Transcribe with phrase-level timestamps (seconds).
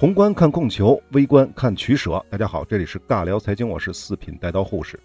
[0.00, 2.24] 宏观看供求，微观看取舍。
[2.30, 4.98] 大家好，这里是尬聊财经，我是四品带刀护士。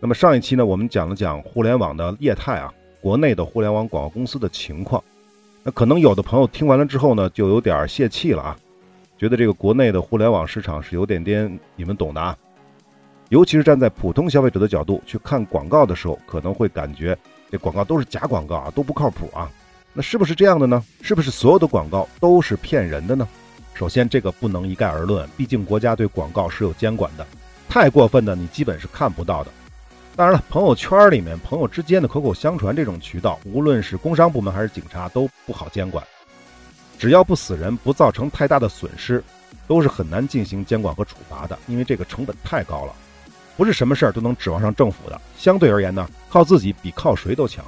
[0.00, 5.04] 那么上一期呢，我们讲了讲互联网的业态啊，国内的互联网广告公司的情况。
[5.62, 8.56] 那可能有的朋友听完了之后呢，就有点泄气了啊，
[9.18, 12.34] 觉得这个国内的互联网市场是有点点，你们懂的啊。
[13.28, 17.14] 尤其是站在普通消费者的角度去看广告的时候，可能会感觉
[17.50, 19.50] 这广告都是假广告啊，都不靠谱啊。
[19.92, 20.82] 那是不是这样的呢？
[21.02, 23.28] 是不是所有的广告都是骗人的呢？
[23.74, 27.26] 首先，这个不能一概而论，毕竟国家对广告是有监管的，
[27.68, 29.50] 太过分的你基本是看不到的。
[30.14, 36.06] 当然了，朋友圈里面朋友之间的口口相传这种渠道，无论是工商部门还是警察都不好监管。
[37.00, 39.22] 只要不死人，不造成太大的损失，
[39.66, 42.92] 都是很难进行监管和处罚的，因为这个成本太高了，
[43.56, 45.20] 不是什么事儿都能指望上政府的。
[45.36, 47.64] 相对而言呢，靠自己比靠谁都强。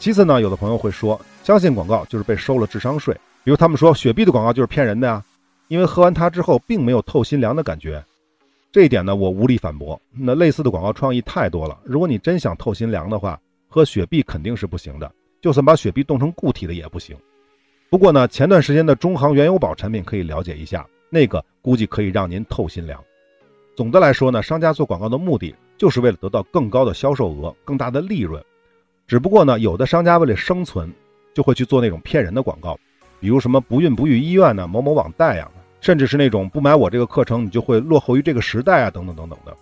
[0.00, 5.22] 其次呢，有的朋友会说，相信广告就是被收了智商税，比如他们说雪碧的广告就是骗人的呀。
[5.72, 8.04] 因为喝完它之后，并没有透心凉的感觉，
[8.70, 9.98] 这一点呢，我无力反驳。
[10.10, 17.16] 那类似的广告创意太多了，如果你真想透心凉的话，喝雪碧肯定是不行的，就算把雪碧冻成固体的也不行。
[17.88, 23.02] 不过呢，前段时间的中航原油宝产品可以了解一下，那个估计可以让您透心凉。
[23.74, 28.44] 总的来说呢，商家做广告的目的就是为了得到更高的销售额、更大的利润。
[29.06, 30.92] 只不过呢，有的商家为了生存，
[31.32, 32.78] 就会去做那种骗人的广告，
[33.20, 35.50] 比如什么不孕不育医院呢、某某网贷呀。
[35.82, 39.54] 甚至是那种不买我这个课程，你就会落后于这个时代啊，等等等等的。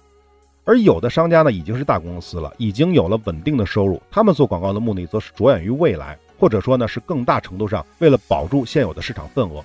[0.66, 9.64] 而有的商家呢，已经是大公司了，已经有了稳定的收入，他们做广告的目的则是着眼于未来，或者说呢，是更大程度上为了保住现有的市场份额，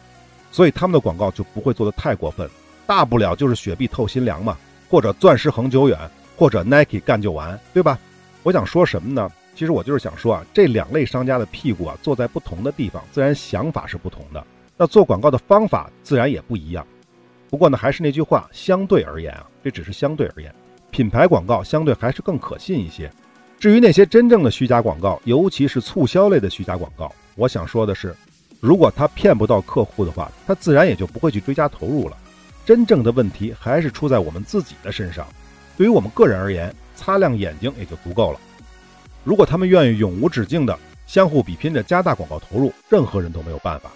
[0.50, 2.50] 所以他们的广告就不会做得太过分，
[2.88, 4.58] 大不了就是雪碧透心凉嘛，
[4.90, 6.00] 或者钻石恒久远，
[6.38, 8.00] 或者 Nike 干就完，对吧？
[8.44, 9.30] 我想说什么呢？
[9.56, 14.42] 其实我就是想说啊，这两类商家的屁股啊，坐在不同的地方，自然想法是不同的。
[14.78, 16.86] 那做广告的方法自然也不一样，
[17.50, 20.54] 不过呢，还是那句话，相对而言啊，这只是相对而言，
[20.92, 23.10] 品牌广告相对还是更可信一些。
[23.58, 28.14] 至于那些真正的虚假广告，尤其是促销类的虚假广告，我想说的是，
[28.60, 32.18] 如果他骗不到客户的话，他自然也就不会去追加投入了。
[32.66, 35.26] 真正的问题还是出在我们自己的身上。
[35.78, 38.40] 对于我们个人而言，擦亮眼睛也就足够了。
[39.24, 40.78] 如果他们愿意永无止境的
[41.08, 43.90] 相互比拼着加大广告投入，任何人都没有办法。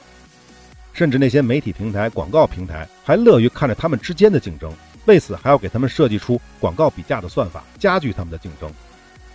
[0.94, 4.72] 甚至那些媒体平台、广告平台还乐于看着他们之间的竞争，
[5.06, 8.70] 为此还要给他们设计出广告比价的算法，加剧他们的竞争。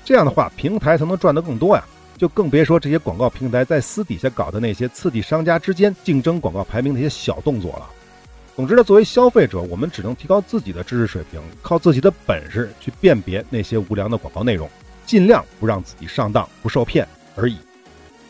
[0.04, 1.84] 这样的话，平台才能赚得更多呀！
[2.16, 7.90] 就更别说这些广告平台在私底下搞的那些刺激商家之间竞争广告排名那些小动作了。
[8.54, 14.70] 总之呢，作为消费者，我们只能提高自己的知识水平，靠自己的本事去辨别那些无良的广告内容，
[15.04, 17.56] 尽量不让自己上当、不受骗而已。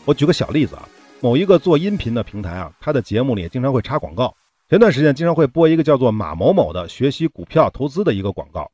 [0.03, 0.89] 我举个小例子啊。
[1.21, 4.35] 某一个做音频的平台啊，它的节目里经常会插广告。
[4.69, 8.69] 前段时间经常会播一个叫做马某某的学习股票投资的一个广告，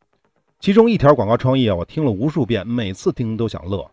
[0.59, 3.85] 其中一条广告创意啊，我听了无数遍，每次听都想乐。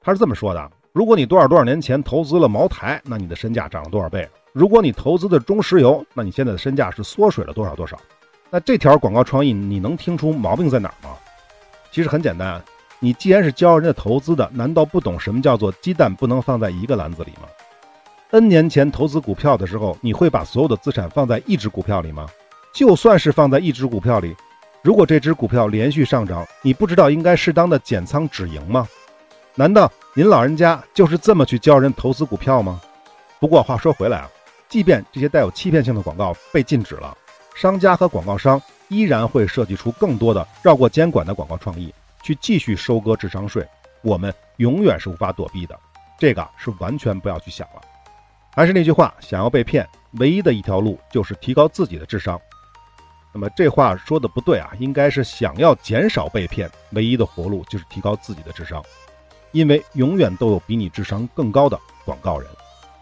[0.00, 7.98] 他是这么说的：如果你多少多少年前投资了茅台，那你的身价涨了多少倍；如果你投资的中石油，那你现在的身价是缩水了多少多少。
[8.50, 11.16] 那这条广告创意你能听出毛病在哪儿吗？
[11.90, 12.62] 其实很简单，
[13.00, 17.48] 你既然是教人家投资的，难道不懂什么叫做鸡蛋不能放在一个篮子里吗
[18.30, 22.26] ？N 年前投资股票的时候，你会把所有的资产放在一只股票里吗？
[22.72, 24.36] 就算是放在一只股票里，
[24.82, 28.86] 如果这只股票连续上涨，你不知道应该适当的减仓止盈吗？
[29.54, 32.80] 难道您老人家就是这么去教人投资股票吗？
[33.40, 34.28] 不过话说回来啊，
[34.68, 37.16] 即便这些带有欺骗性的广告被禁止了，
[37.54, 43.66] 商家和广告商依然会设计出更多的绕过监管的广告创意，去继续收割智商税。
[44.02, 45.78] 我们永远是无法躲避的，
[46.18, 47.80] 这个是完全不要去想了。
[48.56, 52.40] 还是那句话，想要被骗，唯一的一条路就是提高自己的智商。
[53.30, 58.82] 那么这话说的不对啊，应该是想要减少被骗，唯一的活路就是提高自己的智商，
[59.52, 62.48] 因为永远都有比你智商更高的广告人。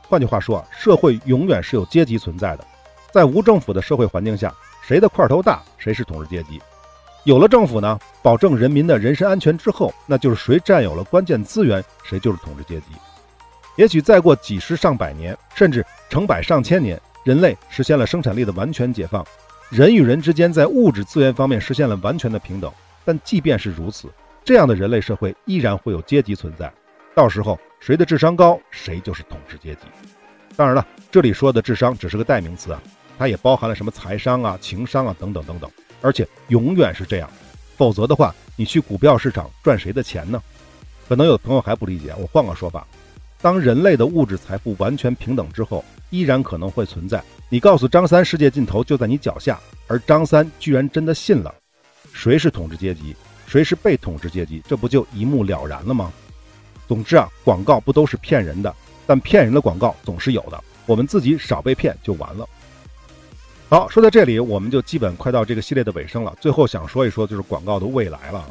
[0.08, 2.66] 换句话说啊，社会永远是有阶级存在的，
[3.12, 4.52] 在无政府的社会环境下，
[4.82, 6.58] 谁的块头大，谁是统治阶级；
[7.22, 12.86] 有了政府呢，保证人民的人身安全之后，那就是谁占有了关键资源，谁就是统治阶级。
[13.76, 19.26] 也许再过几十上百年，甚至成百上千年，人类实现了生产力的完全解放，
[19.68, 22.72] 人与人之间在物质资源方面实现了完全的平等。
[23.04, 24.08] 但即便是如此，
[24.44, 26.72] 这样的人类社会依然会有阶级存在。
[27.14, 29.80] 到时候谁的智商高，谁就是统治阶级。
[30.56, 32.80] 当然了，这里说的智商只是个代名词啊，
[33.18, 35.70] 它也包含了什么财商啊、情商啊等等等等。
[36.00, 37.28] 而且永远是这样，
[37.76, 40.40] 否则的话，你去股票市场赚谁的钱呢？
[41.08, 42.86] 可能有朋友还不理解，我换个说法。
[43.44, 47.22] 当人类的物质财富完全平等之后，依然可能会存在。
[47.50, 51.54] 你告诉张三世界尽头就在你脚下，而张三居然真的信了。
[52.14, 53.14] 谁是统治阶级？
[53.46, 54.62] 谁是被统治阶级？
[54.66, 56.10] 这不就一目了然了吗？
[56.88, 58.74] 总之啊，广告不都是骗人的，
[59.06, 60.58] 但骗人的广告总是有的。
[60.86, 62.48] 我们自己少被骗就完了。
[63.68, 66.34] 好，说到这里，我们就基本快到这个系列的尾声了。
[66.40, 68.42] 最后想说一说，就是广告的未来了。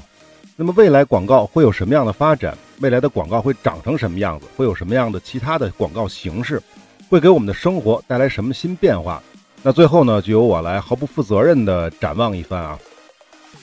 [0.55, 2.55] 那么未来广告会有什么样的发展？
[2.79, 4.45] 未来的广告会长成什么样子？
[4.55, 6.61] 会有什么样的其他的广告形式？
[7.09, 9.21] 会给我们的生活带来什么新变化？
[9.63, 12.77] 那最后呢，就由我来毫不负责任的展望一番啊。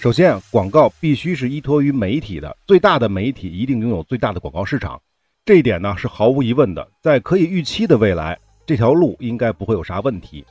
[0.01, 5.01] 首先，广告必须是依托于媒体的，最大的媒体一定拥有最大的广告市场，
[5.45, 6.89] 这一点呢是毫无疑问的。
[7.01, 8.37] 在可以预期的未来，
[8.67, 10.45] 这条路应该不会有啥问题。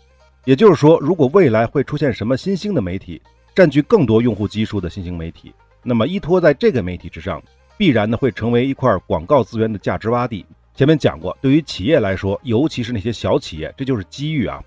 [0.46, 3.22] 也就是说，如果未来会出现什么新兴的媒体，
[3.54, 5.52] 占据更多用户基数的新兴媒体，
[5.84, 7.42] 那么依托在这个媒体之上，
[7.78, 10.46] 必然呢会成为一块广告资源的价值洼地。
[10.76, 14.64] 前面讲过，对于企业来说，尤其是那些小企业，这就是机遇啊。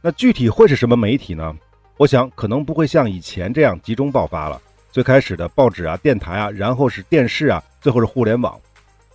[0.00, 1.54] 那具体会是什么媒体呢？
[1.96, 4.60] 我想可能不会像以前这样集中爆发了。
[4.90, 8.58] 最开始的报纸啊、电台啊，然后是电视啊，最后是互联网，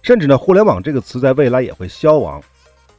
[0.01, 2.41] 甚至呢，互联网这个词在未来也会消亡。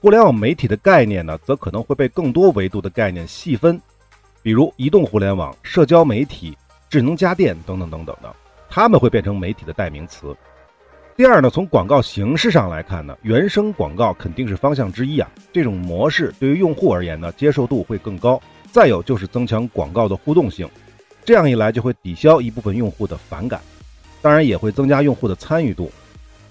[0.00, 3.80] 互联网媒体的概念呢，则可能会被更多维度的概念细分，
[4.42, 6.56] 比如移动互联网、社交媒体、
[6.90, 8.34] 智能家电等等等等的，
[8.68, 10.36] 它们会变成媒体的代名词。
[11.16, 15.30] 第二呢，从广告形式上来看呢，原生广告肯定是方向之一啊。
[15.52, 18.42] 这种模式对于用户而言呢，接受度会更高。
[18.72, 20.68] 再有就是增强广告的互动性，
[21.24, 23.60] 这样一来就会抵消一部分用户的反感，
[24.20, 25.92] 当然也会增加用户的参与度。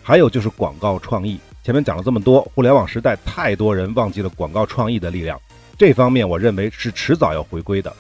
[0.02, 1.38] 还有就是广告创意。
[1.64, 5.38] 前面讲了这么多，互联网时代太多人忘记了广告创意的力量，
[5.78, 7.94] 这方面我认为是迟早要回归的。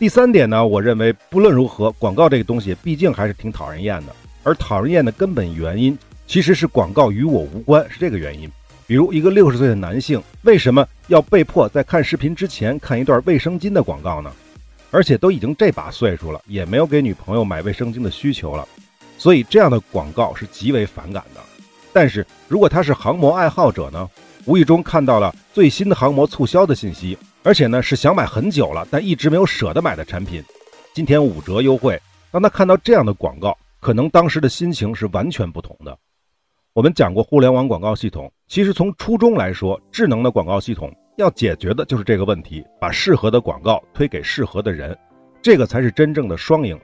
[0.00, 8.50] 第三点呢，我认为不论如何，广告这个东西毕竟还是挺讨人厌的，而讨人厌的根本原因其实是广告与我无关，是这个原因。
[8.86, 14.32] 比如一个六十岁的男性，为什么要被迫在看视频之前看一段卫生巾的广告呢？
[14.90, 18.66] 而且都已经这把岁数了，也没有给女朋友买卫生巾的需求了，
[19.18, 21.42] 所以这样的广告是极为反感的。
[21.92, 24.08] 但是如果他是航模爱好者呢，
[24.46, 30.42] 无意中看到了最新的航模促销的信息，而且呢是想买很久了但一直没有舍得买的产品，
[30.92, 32.00] 今天五折优惠。
[32.30, 35.96] 当他看到这样的广告，可能当时的心情是完全不同的。
[36.72, 44.96] 我们讲过互联网广告系统，其实从初衷来说，智能的广告系统要解决的就是这个问题，把适合的广告推给适合的人，
[45.42, 46.78] 这个才是真正的双赢，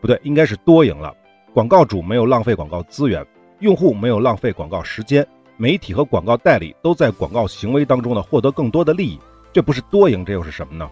[0.00, 1.14] 不对，应该是多赢了。
[1.54, 3.24] 广告主没有浪费广告资源。
[3.60, 5.24] 用户没有浪费广告时间，
[5.56, 9.16] 媒体和广告代理都在广告行为当中呢获得更多的利益，
[9.52, 10.88] 这不是多赢，这又是什么呢？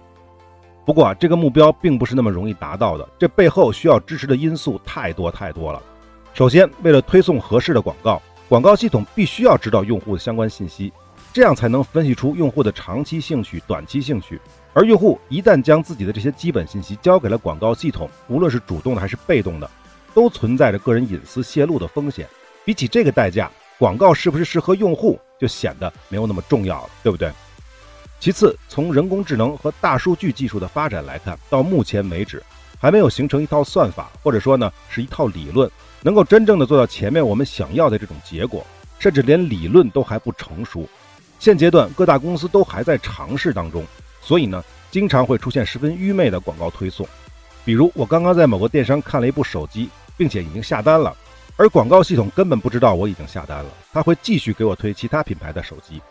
[0.84, 5.80] 不过啊，这个目标并不是那么容易达到的，这背后需要支持的因素太多太多了。
[6.34, 10.92] 首先，为了推送合适的广告，广告系统必须要知道用户的相关信息，
[11.32, 14.40] 这样才能分析出用户的长期兴趣、短期兴趣。
[14.72, 19.70] 而用户一旦将自己的这些基本信息交给了广告系统，无论是主动的还是被动的，
[20.14, 22.26] 都存在着个人隐私泄露的风险。
[22.64, 27.30] 比起这个代价，广告是不是适合用户就显得没有那么重要了，对不对？
[28.20, 32.42] 其次，从人工智能和大数据技术的发展来看，到目前为止
[32.78, 35.68] 还没有形成一套算法，或者说呢是一套理论，
[36.02, 38.62] 能够真正的做到前面我们想要的这种结果，
[38.98, 40.86] 甚至连理论都还不成熟。
[41.38, 43.82] 现阶段各大公司都还在尝试当中，
[44.20, 47.08] 所以呢，经常会出现十分愚昧的广告推送。
[47.64, 51.16] 比如我刚刚在某个电商看了一部手机，并且已经下单了。
[51.56, 56.02] 而广告系统根本不知道我已经下单了，他会继续给我推其他品牌的手机，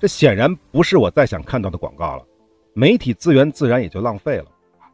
[0.00, 2.24] 这显然不是我再想看到的广告了，
[2.72, 4.46] 媒体资源自然也就浪费了。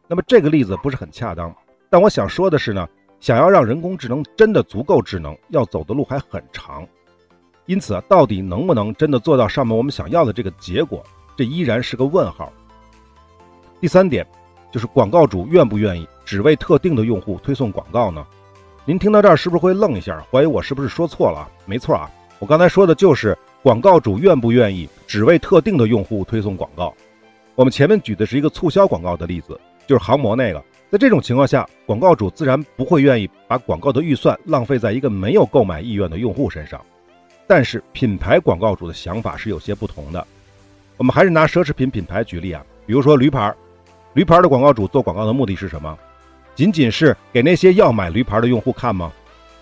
[0.05, 1.55] 那么这个例子不是很恰当，
[1.89, 2.85] 但我想说的是呢，
[3.21, 6.85] 想要让人工智能真的足够智能，要走的路还很长，
[7.67, 11.01] 因此啊，到底能不能真的做到上面我们想要的这个结果，
[11.37, 12.51] 这依然是个问号。
[13.79, 14.27] 第三点，
[14.73, 18.27] 就是广告主愿不愿意只为特定的用户推送广告呢？
[18.83, 21.47] 您听到这儿是不是会愣一下，怀疑我是不是说错了？
[21.65, 26.95] 没错啊，我刚才说的就是广告主愿不愿意只为特定的用户推送广告。
[27.53, 30.63] 我们前面举的是一个促销广告的例子，就是航模那个。
[30.89, 36.79] 在这种情况下，广告主自然不会愿意把广告的预算浪费在一个没有购买意愿的用户身上。
[37.45, 40.25] 但是品牌广告主的想法是有些不同的。
[40.95, 43.53] 我们还是拿奢侈品品牌举例啊，比如说驴牌，
[44.13, 45.93] 驴牌的广告主做广告的目的是什么？
[46.55, 49.11] 仅仅是给那些要买驴牌的用户看吗？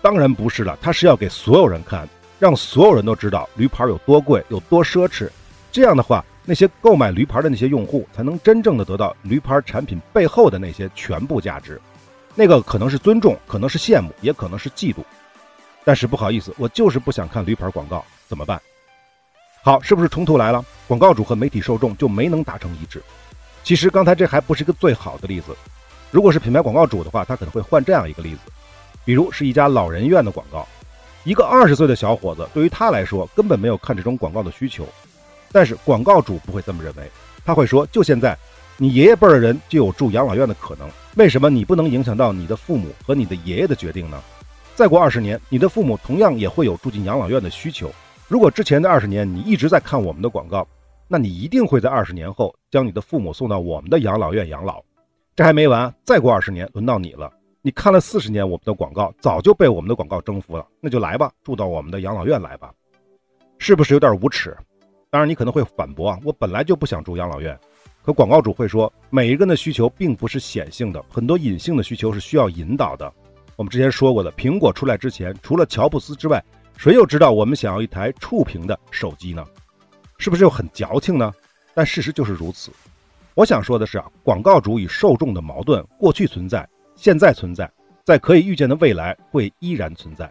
[0.00, 2.08] 当然不是了，他是要给所有人看，
[2.38, 5.28] 让所有人都知道驴牌有多贵、有多奢侈。
[5.72, 11.80] 这样的话，那些购买驴牌的那些用户才能真正的得到驴牌产品背后的那些全部价值。
[12.34, 14.98] 那个可能是尊重，可能是羡慕，也可能是嫉妒。
[15.84, 18.60] 但是不好意思，我就是不想看驴牌广告，怎么办？
[19.62, 20.64] 好，是不是冲突来了？
[20.86, 23.02] 广告主和媒体受众就没能达成一致。
[23.64, 25.56] 其实刚才这还不是一个最好的例子，
[26.10, 28.40] 如果是品牌广告主的话，他可能会换这样一个例子，
[29.04, 30.66] 比如是一家老人院的广告，
[31.26, 34.86] 一个二十岁的小伙子，对于他来说根本没有看这种广告的需求，
[35.50, 37.02] 但是广告主不会这么认为，
[37.44, 38.38] 他会说：就现在，
[38.76, 44.22] 你爷爷辈的人就有住养老院的可能，为什么你不能影响到你的父母和你的爷爷的决定呢？
[44.76, 47.90] 再过二十年，你的父母同样也会有住进养老院的需求。
[48.28, 50.64] 如果之前的二十年你一直在看我们的广告，
[51.08, 54.80] 那你一定会在二十年后将你的父母送到我们的养老院养老。
[55.34, 57.32] 这还没完，再过二十年轮到你了。
[57.66, 62.72] 你看了四十年我们的广告，早就被我们的广告征服了，那就来吧，住到我们的养老院来吧，
[63.58, 64.56] 是不是有点无耻？
[65.10, 67.58] 当然你可能会反驳啊，我本来就不想住养老院。
[68.04, 73.12] 可广告主会说，每一个人的需求并不是显性的，很多隐性的需求是需要引导的。
[73.56, 76.40] 我们之前说过的，苹果出来之前，除了乔布斯之外，
[76.76, 79.44] 谁又知道我们想要一台触屏的手机呢？
[80.18, 81.34] 是不是又很矫情呢？
[81.74, 82.70] 但事实就是如此。
[83.34, 86.64] 我想说的是啊，广告主与受众的矛盾过去存在，
[86.96, 87.70] 现在存在，
[88.04, 90.30] 在可以预见的未来会依然存在。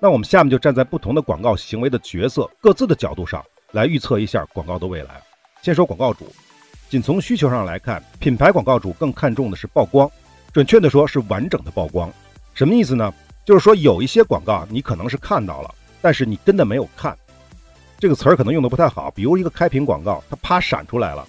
[0.00, 5.22] 那我们下面就站在不同的广告行为的角色各自的角度上来预测一下广告的未来。
[5.62, 6.30] 先说广告主，
[6.88, 10.10] 仅从需求上来看，品牌广告主更看重的是曝光，
[10.52, 12.12] 准确的说是完整的曝光。
[12.54, 13.12] 什么意思呢？
[13.44, 17.16] 就是说有一些广告你可能是看到了，但是你真的没有看。
[17.98, 19.10] 这个词儿可能用的不太好。
[19.10, 21.26] 比如一个开屏广告，它啪闪出来了，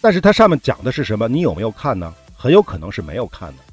[0.00, 1.28] 但是它上面讲的是什么？
[1.28, 2.14] 你有没有看呢？
[2.36, 3.63] 很有可能是没有看的。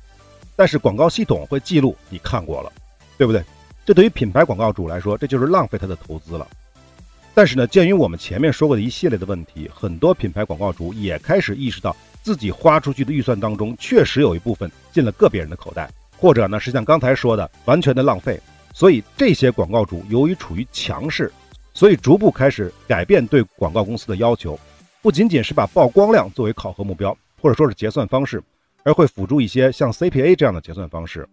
[0.61, 2.71] 但是广告系统会记录你看过了，
[3.17, 3.43] 对不对？
[3.83, 6.47] 这对于品牌广告主来说，这就是浪费他的投资了。
[7.33, 15.89] 但是呢，鉴于我们前面说过的一系列的问题，很多品牌广告主也开始意识到自己花出去的预算当中，确实有一部分进了个别人的口袋。
[16.15, 18.39] 或者呢，是像刚才说的完全的浪费，
[18.71, 21.33] 所以这些广告主由于处于强势，
[21.73, 24.59] 所以逐步开始改变对广告公司的要求，
[25.01, 28.39] 不仅仅是把曝光量作为考核目标，或者说是结算方式，
[28.83, 31.27] 而会辅助一些像 CPA 这样的结算方式。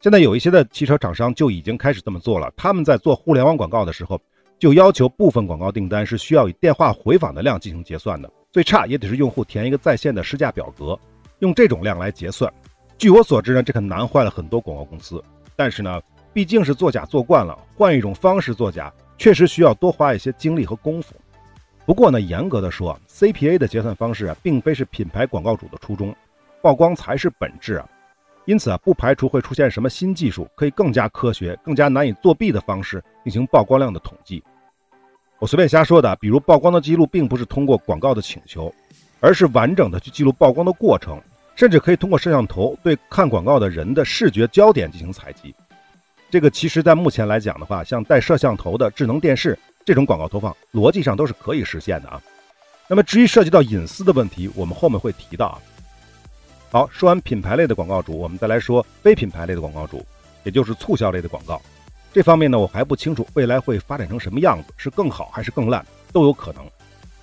[0.00, 4.20] 现在有一些的汽车厂商就已经开始这么做了，他们在做互联网广告的时候，
[4.58, 10.98] 就要求部分广告订单是需要以电话回访的量进行结算的，最差也得是用户填一个在线的试驾表格，
[11.40, 12.52] 用这种量来结算。
[12.96, 15.22] 据我所知呢，这可难坏了很多广告公司。
[15.56, 16.00] 但是呢，
[16.32, 21.14] 毕竟是作假做惯了，换一种方式作假，确实需要多花一些精力和功夫。
[21.84, 26.14] 不过呢，严格的说，CPA 的结算方式啊，并非是品牌广告主的初衷，
[26.62, 27.88] 曝光才是本质啊。
[28.44, 34.42] 因此啊，不排除会出现什么新技术，可以更加科学、更加难以作弊的方式进行曝光量的统计。
[35.38, 38.74] 我随便瞎说的，比如曝光的记录并不是通过广告的请求，
[39.20, 41.20] 而是完整的去记录曝光的过程。
[41.54, 45.52] 甚至可以通过摄像头对看广告的人的视觉焦点进行采集。
[46.30, 52.22] 这个其实，在目前来讲的话，像带摄像头的智能电视这种广告投放，逻辑上都是可以实现的啊。
[52.86, 55.58] 那么，至于涉及到隐私的问题，我们后面会提到啊。
[56.70, 60.04] 好，说完品牌类的广告主，我们再来说非品牌类的广告主，
[60.44, 61.60] 也就是促销类的广告。
[62.12, 66.62] 这方面呢，我还不清楚未来会发展成什么样子，是更好还是更烂都有可能。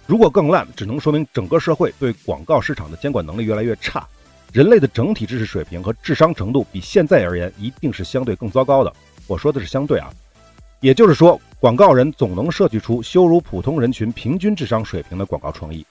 [0.07, 4.07] 如果更烂，只能说明整个社会对广告市场的监管能力越来越差。
[4.51, 8.93] 人类的整体知识水平和智商程度比现在而言一定是相对更糟糕的。
[9.27, 10.09] 我说的是相对啊，
[10.79, 15.85] 也就是说，广告人总能设计出羞辱普通人群平均智商水平的广告创意，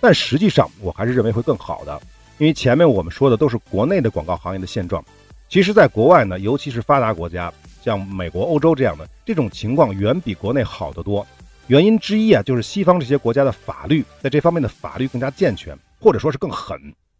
[0.00, 2.00] 但实际上我还是认为会更好的，
[2.42, 5.00] 因为前面我们说的都是国内的广告行业的现状。
[5.48, 11.24] 其实，在国外呢，尤其是发达国家，像美国、欧洲这样的，这种情况远比国内好得多。
[11.68, 16.76] 原因之一啊，就是西方这些国家的法律在这方面的法律更加健全，或者说是更狠。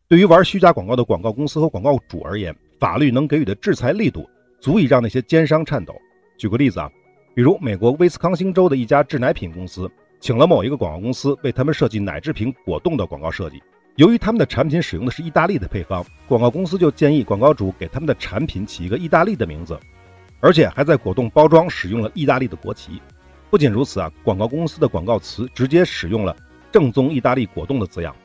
[0.08, 4.28] 对于玩虚假广告的广告公司和广告主而言，法律能给予的制裁力度
[4.60, 5.94] 足以让那些奸商颤抖。
[6.36, 6.90] 举个例子啊，
[7.32, 9.88] 比如美国威斯康星州的一家制奶品公司，
[10.18, 13.62] 请了某一个广告公司为他们设计奶制品果冻的广告设计。
[13.96, 19.78] 由于他们的产品使用的是意大利的配方，广告公司就建议广告主给他们的产品起一个意大利的名字，
[20.40, 23.02] 而且还在果冻包装使用了意大利的国旗。
[23.50, 26.34] 不仅如此啊，广告公司的广告词直接使用了
[26.72, 28.16] “正宗意大利果冻”的字样。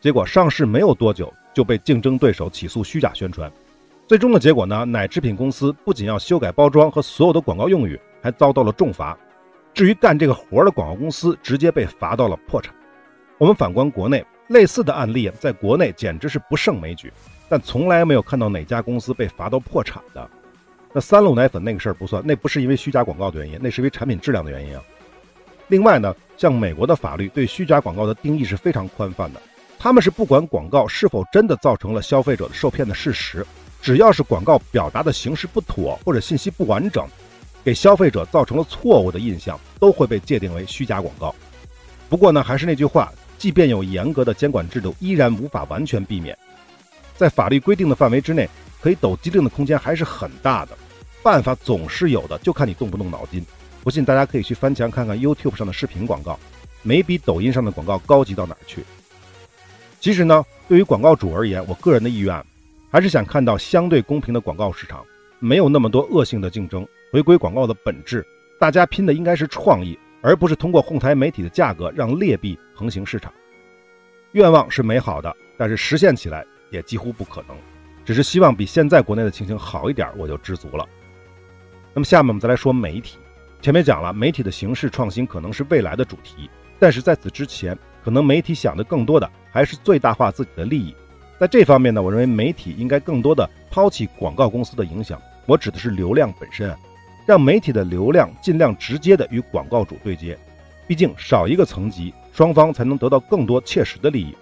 [0.00, 3.52] 结果上市没有多久就被竞争对手起诉虚假宣传，
[4.08, 4.86] 最终的结果呢？
[4.86, 9.16] 奶制品公司不仅要修改包装和所有的广告用语，还遭到了重罚。
[9.74, 12.74] 至于干这个活的广告公司，直接被罚到了破产。
[13.36, 17.12] 我们反观国内，类似的案例在国内简直是不胜枚举，
[17.48, 20.28] 但从来没有看到哪家公司被罚到破产的。
[20.92, 24.82] 那三鹿奶粉那个事儿不算，那不是因为虚假广告的原因，那是因为产品质量的原因啊。
[25.68, 29.40] 另外呢，像美国的法律对虚假广告的定义是非常宽泛的。
[29.78, 33.44] 他们是不管广告是否真的造成了消费者的受骗的事实，
[33.80, 37.06] 只要是广告表达的形式不妥或者信息不完整，
[37.64, 41.34] 给消费者造成了错误的印象，都会被界定为虚假广告。
[42.08, 43.10] 不过呢，还是那句话，
[43.42, 46.38] 即便有严格的监管制度，依然无法完全避免。
[47.16, 48.48] 在法律规定的范围之内，
[48.80, 50.78] 可以抖机灵的空间还是很大的。
[51.24, 53.44] 办法总是有的，就看你动不动脑筋。
[53.82, 56.38] 不信，大家可以去翻墙看看 YouTube 上的视频广告，
[56.82, 58.84] 没比抖音上的广告高级到哪儿去。
[59.98, 62.40] 其实呢，对于广告主而言，我个人的意愿
[62.92, 65.04] 还是想看到相对公平的广告市场，
[65.40, 68.24] 没有那么多恶性的竞争，回归广告的本质。
[68.60, 73.30] 大家拼的应该是创意，而不是通过哄抬媒体的价格让劣币横行市场。
[74.32, 77.54] 愿望是美好的，但是实现起来也几乎不可能。
[78.04, 80.88] 只是希望比现在国内的情形好一点，我就知足了。
[81.92, 83.18] 那么下面我们再来说媒体。
[83.60, 90.96] 前面讲了，媒体的形式创新可能是未来的主题，但是在此之前，可能媒体想的更多的还是最大化自己的利益。
[91.38, 96.74] 在这方面呢，我认为媒体应该更多的抛弃广告公司的影响，我指的是流量本身。
[97.24, 100.36] 让媒体的流量尽量直接的与广告主对接，
[100.86, 104.34] 毕竟少一个层级，双方才能得到更多切实的利益。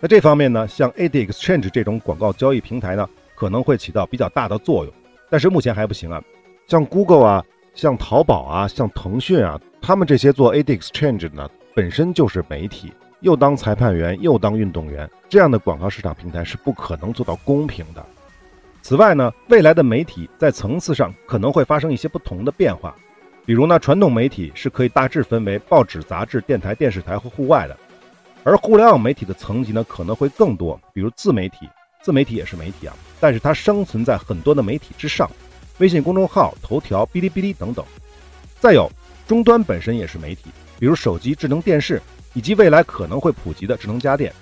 [0.00, 4.94] 在这方面呢，像 Ad Exchange 这种广告交易平台呢，可能会起到比较大的作用，
[5.28, 6.22] 但是目前还不行啊。
[6.66, 7.44] 像 Google 啊，
[7.74, 18.06] 像淘宝啊，像腾讯啊，他们这些做 Ad Exchange 呢，本身就是媒体，又当裁判员又当运动员，这样的广告市场平台是不可能做到公平的。
[18.82, 22.96] 此外呢，未来的媒体在层次上可能会发生一些不同的变化，
[23.44, 27.76] 比如呢，传统媒体是可以大致分为报纸、杂志、电台、电视台和户外的，
[28.42, 31.68] 而互联网媒体的层级呢可能会更多，比如自媒体，
[32.02, 35.30] 自媒体也是媒体啊，但是它生存在很多的媒体之上，
[35.78, 37.84] 微信公众号、头条、哔哩哔哩等等。
[38.58, 38.90] 再有，
[39.26, 42.00] 终端本身也是媒体，比如手机、智能电视
[42.32, 44.32] 以及未来可能会普及的智能家电，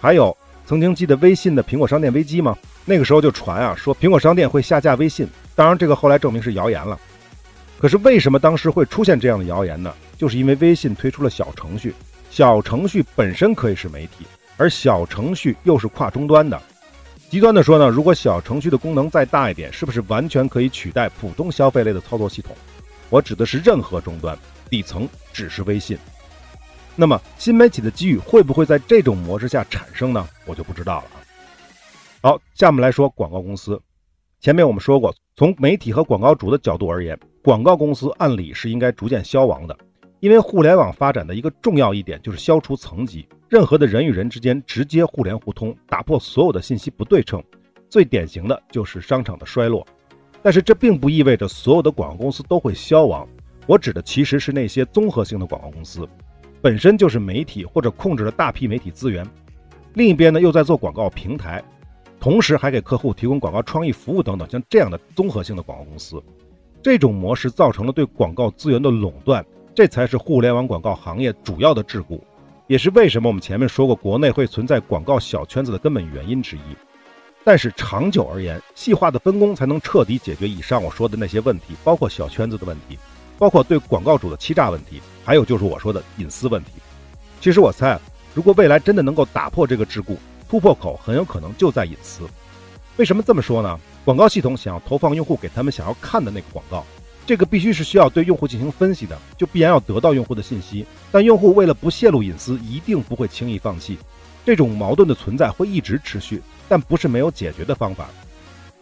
[0.00, 2.56] 还有曾经记得微信的苹果商店危机吗？
[2.84, 5.28] 那个时候就传啊，说苹果商店会下架微信。
[5.54, 6.98] 当然，这个后来证明是谣言了。
[7.78, 9.92] 可是为什么当时会出现这样的谣言呢？
[10.16, 11.94] 就是因为微信推出了小程序，
[12.30, 14.24] 小程序本身可以是媒体，
[14.56, 16.60] 而小程序又是跨终端的。
[17.28, 22.56] 极端的说呢，如果小程序的功能再大一点，是不是完全可以取代普通消费类的操作系统？
[23.10, 24.38] 我指的是任何终端，
[24.70, 25.98] 底层只是微信。
[26.94, 30.28] 那么新媒体的机遇会不会在这种模式下产生呢？
[30.46, 31.21] 我就不知道了。
[32.24, 33.82] 好，下面来说广告公司。
[34.38, 39.76] 前面我们说过，从媒体和广告主的角度而言，广告公司按理是应该逐渐消亡的，
[40.20, 47.42] 因为互联网发展的一个重要一点就是消除层级，任何的人与人之间直接互联互通，打破所有的信息不对称。
[47.90, 49.84] 最典型的就是商场的衰落。
[50.44, 53.28] 但是这并不意味着所有的广告公司都会消亡，
[53.66, 56.08] 我指的其实是那些综合性的广告公司，
[56.60, 59.26] 本身就是媒体或者控制了大批媒体资源，
[59.94, 61.60] 另一边呢又在做广告平台。
[62.22, 66.22] 同时还给客户提供广告创意服务等等，像这样的综合性的广告公司，
[66.80, 72.20] 这种模式造成了对广告资源的垄断，这才是互联网广告行业主要的桎梏，
[72.68, 76.60] 也是为什么我们前面说过国内会存在广告小圈子的根本原因之一。
[77.42, 82.96] 但是长久而言，细化的分工才能彻底解决以上我说的那些问题，包括小圈子的问题，
[83.36, 86.70] 包括对广告主的欺诈问题，还有就是我说的隐私问题。
[87.40, 87.98] 其实我猜，
[88.32, 90.16] 如果未来真的能够打破这个桎梏，
[90.52, 92.28] 突破口很有可能就在隐私。
[92.98, 93.80] 为什么这么说呢？
[94.04, 96.84] 广告系统想要投放用户给他们想要看的那个广告，
[97.24, 100.84] 这个必须是需要对用户进行分析的，就必然要得到用户的信息。
[101.10, 103.96] 但用户为了不泄露隐私，一定不会轻易放弃。
[104.44, 108.10] 这种矛盾的存在会一直持续，但不是没有解决的方法。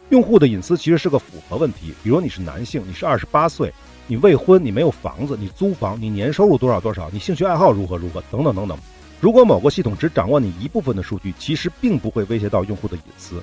[0.08, 3.72] 用户的隐私其实是个复合问题，比如你是男性，你是二十八岁，
[4.08, 8.76] 你未婚，你没有房子，你租房，你年收入多少多少，你兴趣爱好如何如何，等等等等。
[9.20, 13.40] 如果某个系统只掌握你一部分的数据，其实并不会威胁到用户的隐私。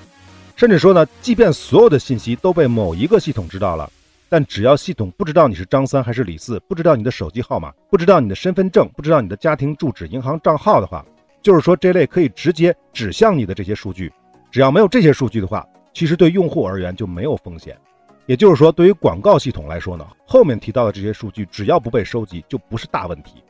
[0.55, 3.87] 甚至说呢，即便所有的信息都被某一个系统知道了，
[4.27, 11.05] 但只要系统不知道你是张三还是李四，不知道你的手机号码，不知道你的身份证，不知道你的家庭住址、银行账号的话，
[11.43, 14.11] 就是说这类可以直接指向你的这些数据，
[14.49, 15.63] 只要没有这些数据的话，
[15.93, 17.77] 其实对用户而言就没有风险。
[18.25, 23.43] 也就是说，对于广告系统来说呢，后面提到的这些数据只要不被收集，就不是大问题。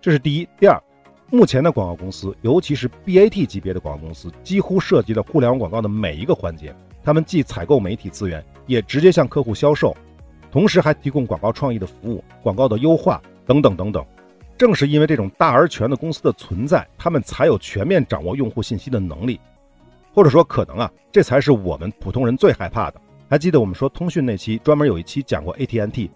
[0.00, 0.48] 这是第一。
[0.58, 0.76] 第二。
[1.32, 6.74] 目前的广告公司，尤其是 BAT 级别的广告公司，几乎涉及了互联网广告的每一个环节。
[7.04, 9.96] 他们既采购媒体资源，也直接向客户销售，
[10.50, 14.04] 同时还提供广告创意的服务、广告的优化等等等等。
[14.58, 19.40] 正是因为这种大而全的公司的存在，他们才有全面掌握用户信息的能力。
[20.12, 23.00] 或者说，可能啊，这才是我们普通人最害怕的。
[23.28, 26.10] 还记得我们说通讯那期，专门有一期讲过 AT&T，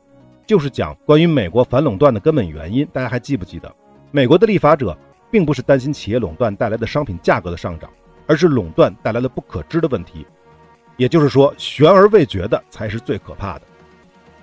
[0.44, 2.85] 就是讲关于美国反垄断的根本原因。
[2.92, 3.72] 大家还记不记得？
[4.14, 4.96] 美国的立法者
[5.29, 7.90] 并不是担心企业垄断带来的商品价格的上涨，
[8.29, 10.24] 而是垄断带来了不可知的问题。
[10.96, 13.62] 也就是说，悬而未决的才是最可怕的。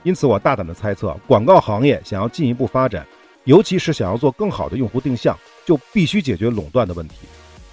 [0.04, 3.08] 因此，我大胆的猜测，广告行业想要进一步发展，
[3.46, 7.20] 尤其是想要做更好的用户定向，就必须解决垄断的问题，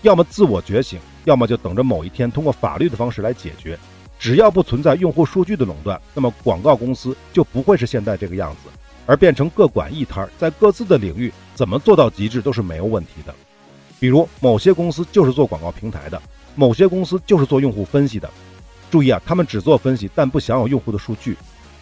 [0.03, 3.77] 要么自我觉醒，要么就等着某一天通过法律的方式来解决。
[4.21, 8.71] 只要不存在用户数据的垄断，那么广告公司就不会是现在这个样子，
[9.09, 13.35] 而变成各管一摊，在各自的领域怎么做到极致都是没有问题的。
[13.99, 16.21] 比如某些公司就是做广告平台的，
[16.55, 18.31] 某些公司就是做用户分析的。
[18.91, 21.33] 注意啊，他们只做分析，但不享有用户的数据；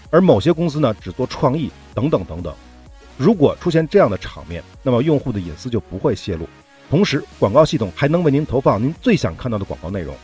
[0.08, 2.54] 而某些公司呢，只做创意等等等等。
[3.16, 6.48] 如果出现这样的场面，那么用户的隐私就不会泄露，
[6.88, 10.14] 同时广告系统还能为您投放您最想看到的广告内容。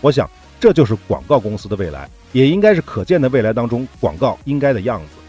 [0.00, 0.30] 我想。
[0.62, 5.21] 这就是广告公司的未来，也应该是可见的未来当中广告应该的样子。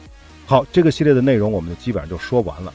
[0.45, 2.73] 好，这个系列的内容我们就基本上就说完了。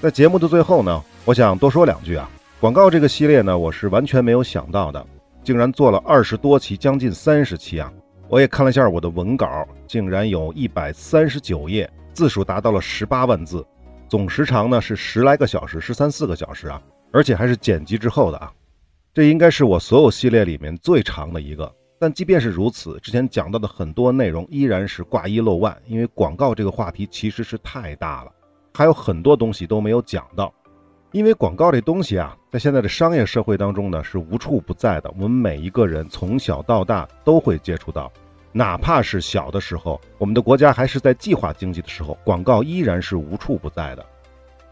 [0.00, 2.28] 在节目的最后呢，我想多说两句啊。
[2.58, 5.04] 广告这个系列呢，我是完全没有想到的，
[5.44, 7.92] 竟然做了二十多期，将近三十期啊！
[8.28, 13.66] 我也看了一下我的文稿，竟然有一百三十九页，字数达到了十八万字，
[14.08, 16.80] 总时长呢是十来个小时，十三四个小时啊，
[17.12, 18.50] 而且还是剪辑之后的啊。
[19.12, 21.70] 这应该是我所有系列里面最长的一个。
[22.02, 28.32] 但即便是如此，之前讲到的很多内容依然是挂一漏万，因为广告这个话题其实是太大了，
[28.74, 30.52] 还有很多东西都没有讲到。
[31.12, 35.08] 因为广告这东西啊，在现在的商业社会当中呢，是无处不在的。
[35.12, 38.10] 我们每一个人从小到大都会接触到，
[38.50, 44.04] 哪怕是小的时候，我们的国家还是在计划经济的时候，广告依然是无处不在的。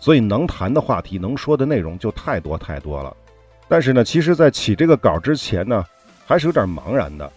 [0.00, 3.16] 所以能谈的话题、能说的内容就太多太多了。
[3.68, 5.84] 但是呢，其实，在起这个稿之前呢。
[6.30, 7.28] 还是有点茫然的，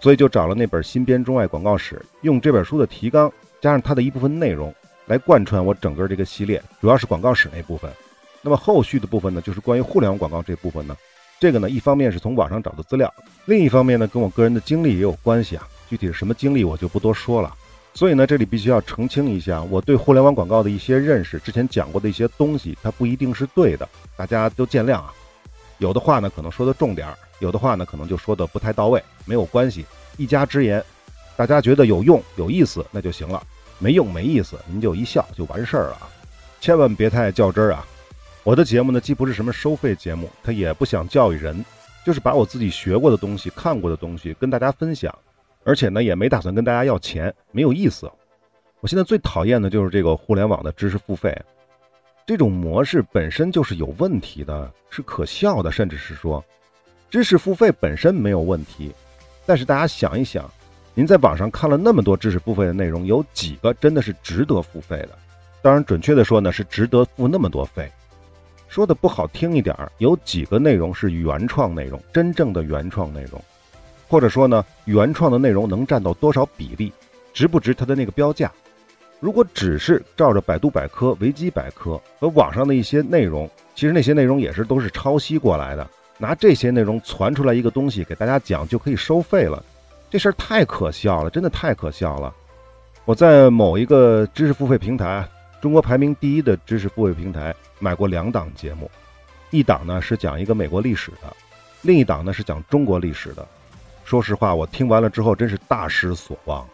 [0.00, 3.30] 所以就找了那本新编中外广告史，用这本书的提纲
[3.60, 7.92] 加上它的一部分内容来贯穿我整个这个系列，主要是广告史那部分。
[8.40, 10.96] 那么后续的部分呢，就是关于互联网广告这部分呢。
[11.38, 13.12] 这个呢，一方面是从网上找的资料，
[13.44, 15.68] 另一方面呢，跟我个人的经历也有关系啊。
[15.90, 17.54] 具体是什么经历，我就不多说了。
[17.92, 25.12] 所以呢，这里必须要澄清一下，我对互联网广告的一些认识，之前讲过的一些东西，它不一定是对的，大家都见谅啊。
[25.76, 27.18] 有的话呢，可能说的重点儿。
[27.40, 29.84] 有的话呢，可能就说的不太到位，没有关系，
[30.16, 30.84] 一家之言，
[31.36, 33.42] 大家觉得有用有意思那就行了，
[33.78, 35.98] 没用没意思您就一笑就完事儿了，
[36.60, 37.86] 千万别太较真儿啊！
[38.42, 41.64] 我的节目呢，既不是什么收费节目，它也不想教育人，
[42.04, 45.16] 就是把我自己学过的东西、看过的东西跟大家分享，
[45.64, 48.10] 而且呢，也没打算跟大家要钱，没有意思。
[48.80, 51.36] 我现在最讨厌的就是这个互联网的知识付费，
[52.26, 56.44] 这种模式本身就是有问题的，是可笑的，甚至是说。
[57.10, 58.92] 知识付费本身没有问题，
[59.46, 60.50] 但是大家想一想，
[60.94, 65.10] 您在网上看了那么多知识付费的内容，有几个真的是值得付费的？
[65.62, 67.90] 当然，准确的说呢，是值得付那么多费。
[68.68, 73.42] 说的不好听一点儿，有几个内容是原创内容，真正的原创内容，
[74.06, 76.92] 或者说呢，原创的内容能占到多少比例，
[77.32, 78.52] 值不值它的那个标价？
[79.18, 85.88] 如果只是照着百度百科、维基百科和网上的一些内容，其实那些内容也是都是抄袭过来的。
[86.18, 89.64] 拿这些内容传出来一个东西给大家讲就可以收费了，
[90.10, 92.34] 这事儿太可笑了，真的太可笑了。
[93.04, 95.26] 我在某一个知识付费平台，
[95.62, 98.90] 中国排名第一的知识付费平台买过两档节目，
[99.50, 101.34] 一档呢是讲一个美国历史的，
[101.82, 103.46] 另一档呢是讲中国历史的。
[104.04, 106.66] 说实话，我听完了之后真是大失所望。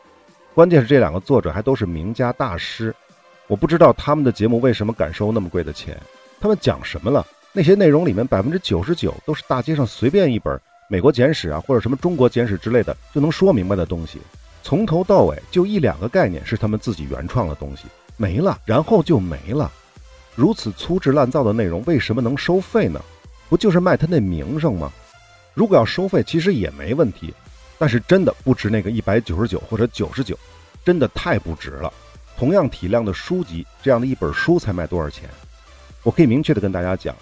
[0.55, 2.95] 关键是这两个作者还都是名家大师，
[3.47, 6.01] 我不知道他们的节目为什么敢收那么贵的钱，
[6.41, 7.27] 他们讲什么了？
[7.57, 10.53] 那些内容里面百分之九十九都是大街上随便一本
[10.89, 14.19] 《美国简史》啊，或者什么《中国简史》之类的就能说明白的东西，
[14.61, 17.85] 从头到尾就一两个概念是他们自己原创的东西，
[18.17, 19.71] 没了，然后就没了。
[20.35, 23.01] 如此粗制滥造的内容为什么能收费呢？
[23.49, 24.91] 不就是卖他那名声吗？
[25.55, 27.33] 如果要收费，其实也没问题，
[27.79, 30.37] 但是真的不值那个一百九十九或者九十九，
[30.85, 31.93] 真的太不值了。
[32.37, 35.31] 同样体量的书籍，这样的一本书才卖多少钱？
[36.03, 37.15] 我可以明确的跟大家讲。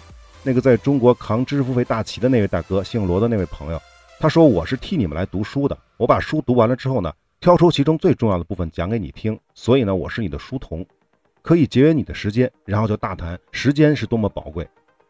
[0.45, 3.81] 那个在中国扛知识付费大旗的那位大哥，姓罗的那位朋友，
[4.19, 5.77] 他说我是替你们来读书的。
[5.95, 9.39] 我把书读完了之后呢，挑出其中最重要的部分讲给你听。
[9.53, 10.85] 所以呢，我是你的书童，
[11.41, 12.51] 可以节约你的时间。
[12.65, 14.67] 然后就大谈时间是多么宝贵。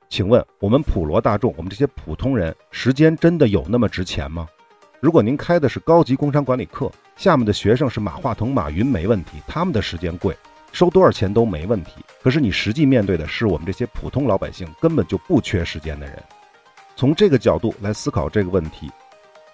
[0.07, 4.47] 请问我们普罗大众，我们这些普通人，时间真的有那么值钱吗？
[4.99, 10.37] 如果您开的是高级工商管理课，下面的学生是马化腾、马云，没问题，他们的时间贵。
[10.73, 16.21] 收多少钱都没问题，可是你实际面对的是我们这些普通老百姓，根本就不缺时间的人。
[16.95, 18.91] 从这个角度来思考这个问题，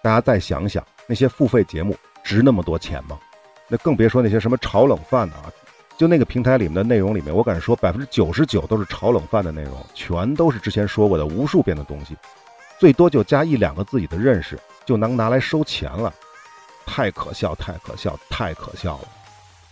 [0.01, 3.19] 大家再想想，那些付费节目值那么多钱吗？
[3.67, 5.51] 那更别说那些什么炒冷饭的啊！
[5.97, 12.15] 就那个平台里面的内容里面，我敢说百分之九十九都是炒冷饭的内容，全都是之前说过的无数遍的东西，
[12.79, 16.13] 最多就加一两个自己的认识就能拿来收钱了，
[16.86, 19.08] 太可笑，太可笑，太可笑了！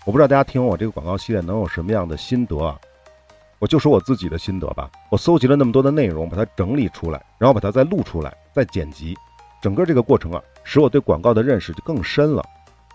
[0.08, 2.80] 我不知道大家听完我这个广告系列能有什么样的心得啊？
[3.60, 4.90] 我就说我自己的心得吧。
[5.12, 9.18] 我搜集了那么多的内容，把它整理出来，然后把它再录出来，再剪辑，
[9.62, 12.42] 整个这个过程啊，使我对广告的认识就更深了。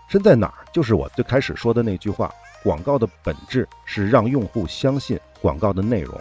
[0.07, 0.65] 深在哪儿？
[0.73, 6.19] 就是我最开始说的那句话：广告的本质是让用户相信广告的内容。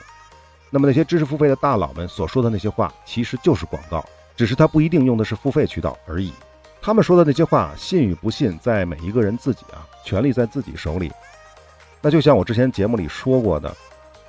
[0.69, 4.05] 那么那些知识付费的大佬们所说的那些话，其实就是广告，
[4.37, 6.31] 只是他不一定用的是付费渠道而已。
[6.85, 11.13] 他们说的那些话，信与不信，在每一个人自己啊，权利在自己手里。
[12.01, 13.73] 那就像我之前节目里说过的，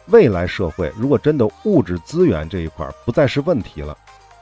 [0.09, 3.97] 未来社会如果真的物质资源这一块不再是问题了，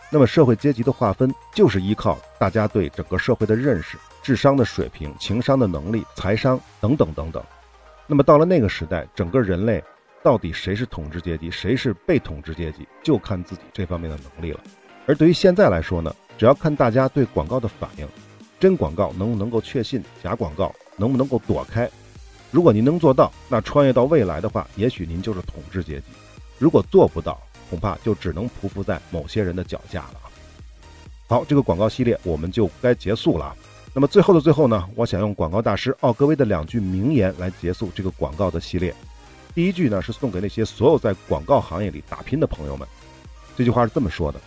[0.10, 7.41] 那么社会阶级的划分就是依靠大家对整个社会的认识、智商的水平、情商的能力、财商等等等等。
[8.08, 9.82] 那么到了那个时代，整个人类
[10.21, 14.60] 到底谁是统治阶级，谁是被统治阶级，就看自己这方面的能力了。
[15.08, 18.08] 而对于现在来说呢，只要看大家对广告的反应，
[18.60, 21.88] 真广告能不能够确信，假广告能不能够躲开。
[22.50, 26.08] 如果您能做到，那穿越到未来的话，也许您就是统治阶级；
[26.58, 30.20] 如果做不到，恐怕就只能匍匐在某些人的脚下了。
[31.28, 33.56] 好，这个广告系列我们就该结束了。
[33.94, 38.92] 那么最后的最后呢，我想用广告大师奥格威的两句名言来结束这个广告的系列。
[39.54, 42.88] 第一句呢是送给那些所有在广告行业里打拼的朋友们。
[43.56, 44.42] 这句话是这么说的：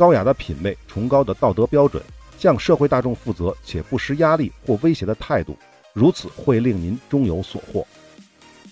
[0.00, 2.02] 高雅的品味、崇高的道德标准、
[2.38, 5.54] 向社会大众负责且不施压力或威胁的态度。
[5.92, 7.86] 如此会令您终有所获。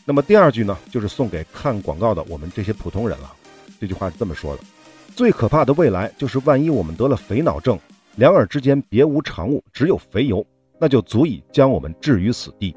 [0.06, 3.30] 那么第二句呢，就是送给看广告的我们这些普通人了。
[3.78, 4.62] 这句话是这么说的：
[5.14, 7.78] 最可怕的未来就是万一我们得了肥脑症，
[8.16, 10.42] 两耳之间别无长物，只有肥油，
[10.80, 12.74] 那就足以将我们置于死地。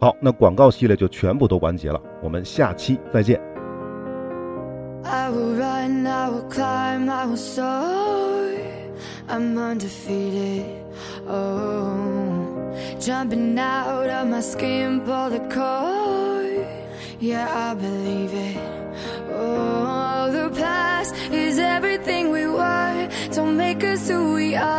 [0.00, 3.53] 好，那广告系列就全部都完结了，我们下期再见。
[5.04, 8.50] I will run, I will climb, I will soar.
[9.28, 10.82] I'm undefeated.
[11.26, 12.44] Oh.
[13.00, 16.66] Jumping out of my skin, pull the cord.
[17.20, 18.56] Yeah, I believe it.
[19.30, 23.08] Oh, the past is everything we were.
[23.32, 24.74] Don't make us who we are.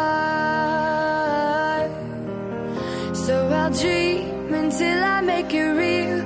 [3.14, 6.26] So I'll dream until I make it real,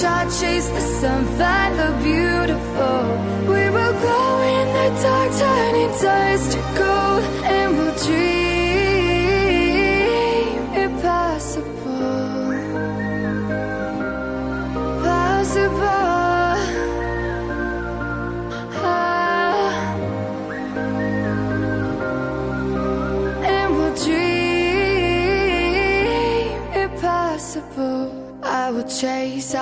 [0.00, 2.98] Shot, chase the sun, find the beautiful.
[3.52, 6.87] We will glow in the dark, turning dust to gold,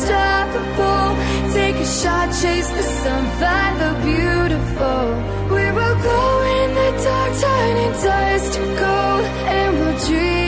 [0.00, 1.52] Unstoppable.
[1.52, 5.02] Take a shot, chase the sun, find the beautiful.
[5.54, 9.24] We will go in the dark, turning dust to gold,
[9.56, 10.39] and we'll dream